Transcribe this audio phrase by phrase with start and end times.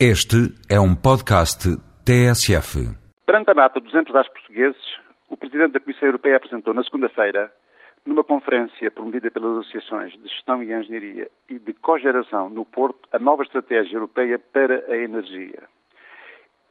[0.00, 1.70] Este é um podcast
[2.04, 2.82] TSF.
[3.24, 4.82] Perante a mata dos empresários portugueses,
[5.30, 7.52] o Presidente da Comissão Europeia apresentou na segunda-feira,
[8.04, 13.20] numa conferência promovida pelas associações de gestão e engenharia e de cogeração no Porto, a
[13.20, 15.62] nova estratégia europeia para a energia.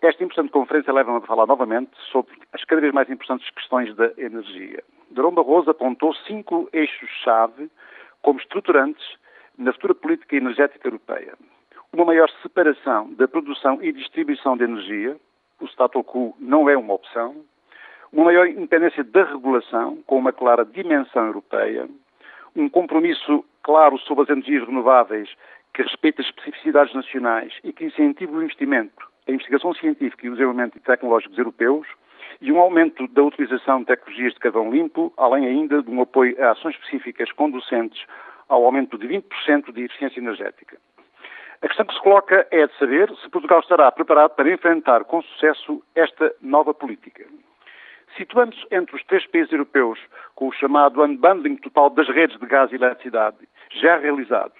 [0.01, 4.11] Esta importante conferência leva-me a falar novamente sobre as cada vez mais importantes questões da
[4.17, 4.83] energia.
[5.11, 7.71] Durão Barroso apontou cinco eixos-chave
[8.21, 9.15] como estruturantes
[9.57, 11.37] na futura política energética europeia
[11.93, 15.15] uma maior separação da produção e distribuição de energia,
[15.61, 17.35] o status quo não é uma opção,
[18.11, 21.87] uma maior independência da regulação, com uma clara dimensão europeia,
[22.55, 25.29] um compromisso claro sobre as energias renováveis
[25.73, 30.33] que respeita as especificidades nacionais e que incentiva o investimento, a investigação científica e o
[30.33, 31.87] desenvolvimento tecnológicos europeus,
[32.41, 36.35] e um aumento da utilização de tecnologias de carvão limpo, além ainda de um apoio
[36.43, 38.03] a ações específicas conducentes
[38.49, 40.77] ao aumento de 20% de eficiência energética.
[41.63, 45.21] A questão que se coloca é de saber se Portugal estará preparado para enfrentar com
[45.21, 47.25] sucesso esta nova política.
[48.17, 49.97] Situando-se entre os três países europeus
[50.35, 53.37] com o chamado unbundling total das redes de gás e eletricidade
[53.71, 54.51] já realizado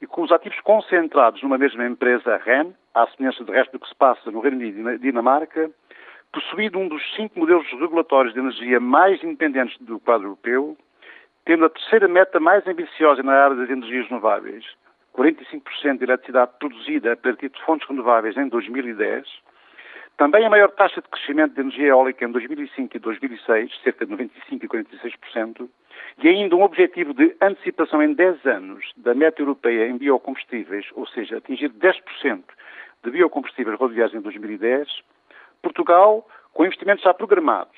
[0.00, 3.88] e com os ativos concentrados numa mesma empresa, REN, à semelhança do resto do que
[3.88, 5.70] se passa no Reino Unido e Dinamarca,
[6.32, 10.74] possuído um dos cinco modelos regulatórios de energia mais independentes do quadro europeu,
[11.44, 14.64] tendo a terceira meta mais ambiciosa na área das energias renováveis,
[15.16, 19.26] 45% de eletricidade produzida a partir de fontes renováveis em 2010,
[20.16, 24.12] também a maior taxa de crescimento de energia eólica em 2005 e 2006, cerca de
[24.12, 25.68] 95% e 46%,
[26.22, 31.06] e ainda um objetivo de antecipação em 10 anos da meta europeia em biocombustíveis, ou
[31.06, 32.42] seja, atingir 10%
[33.04, 34.88] de biocombustíveis rodoviários em 2010,
[35.66, 37.76] Portugal, com investimentos já programados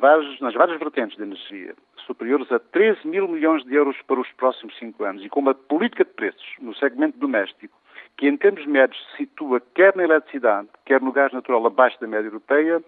[0.00, 4.28] vários, nas várias vertentes de energia, superiores a 13 mil milhões de euros para os
[4.32, 7.78] próximos cinco anos e com uma política de preços no segmento doméstico
[8.16, 12.08] que, em termos médios, se situa quer na eletricidade, quer no gás natural abaixo da
[12.08, 12.82] média europeia,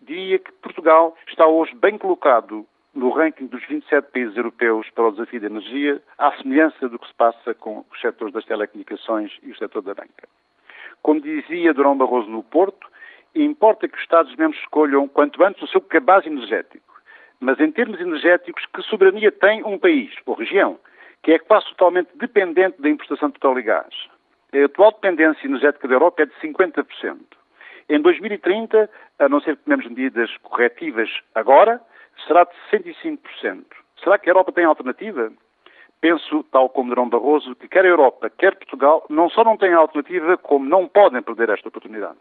[0.00, 5.12] diria que Portugal está hoje bem colocado no ranking dos 27 países europeus para o
[5.12, 9.52] desafio da energia, à semelhança do que se passa com os setores das telecomunicações e
[9.52, 10.28] o setor da banca.
[11.00, 12.88] Como dizia Durão Barroso no Porto,
[13.44, 16.88] importa que os Estados-membros escolham quanto antes o seu cabaz energético
[17.40, 20.78] mas em termos energéticos, que soberania tem um país ou região
[21.22, 23.94] que é quase totalmente dependente da importação de petróleo e gás?
[24.54, 26.86] A atual dependência energética da Europa é de 50%.
[27.88, 28.88] Em 2030,
[29.18, 31.80] a não ser que tenhamos medidas corretivas agora,
[32.26, 33.64] será de 65%.
[34.02, 35.32] Será que a Europa tem alternativa?
[36.00, 39.72] Penso, tal como Durão Barroso, que quer a Europa, quer Portugal, não só não têm
[39.72, 42.16] alternativa, como não podem perder esta oportunidade.